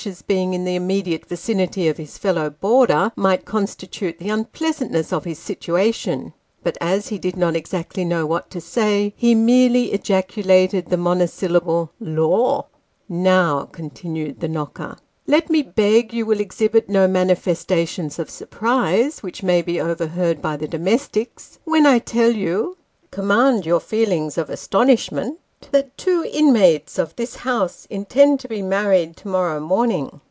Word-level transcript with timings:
's 0.03 0.23
being 0.23 0.55
in 0.55 0.63
the 0.65 0.75
immediate 0.75 1.27
vicinity 1.27 1.87
of 1.87 1.97
his 1.97 2.17
fellow 2.17 2.49
boarder 2.49 3.11
might 3.15 3.45
constitute 3.45 4.17
the 4.17 4.31
unpleasantness 4.31 5.13
of 5.13 5.25
his 5.25 5.37
situation; 5.37 6.33
but 6.63 6.75
as 6.81 7.09
he 7.09 7.19
did 7.19 7.37
not 7.37 7.55
exactly 7.55 8.03
know 8.03 8.25
what 8.25 8.49
to 8.49 8.59
say, 8.59 9.13
he 9.15 9.35
merely 9.35 9.93
ejaculated 9.93 10.87
the 10.87 10.97
monosyllable" 10.97 11.91
Lor!"" 12.17 12.65
Now," 13.09 13.69
continued 13.71 14.39
the 14.39 14.47
knocker," 14.47 14.97
let 15.33 15.51
me 15.51 15.61
beg 15.61 16.11
you 16.15 16.25
will 16.25 16.39
exhibit 16.39 16.89
no 16.89 17.07
manifestations 17.07 18.17
of 18.17 18.27
surprise, 18.31 19.19
which 19.21 19.43
may 19.43 19.61
be 19.61 19.79
overheard 19.79 20.41
by 20.41 20.57
the 20.57 20.67
domestics, 20.67 21.59
when 21.63 21.85
I 21.85 21.99
tell 21.99 22.31
you 22.31 22.75
command 23.11 23.67
your 23.67 23.79
feelings 23.79 24.35
of 24.39 24.49
astonishment 24.49 25.37
that 25.69 25.95
two 25.95 26.25
inmates 26.33 26.97
of 26.97 27.15
this 27.17 27.35
house 27.45 27.85
intend 27.91 28.39
to 28.39 28.47
be 28.47 28.63
married 28.63 29.15
to 29.15 29.27
morrow 29.27 29.59
morning." 29.59 30.19